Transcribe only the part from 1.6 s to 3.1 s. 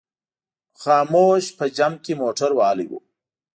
جمپ کې موټر وهلی و.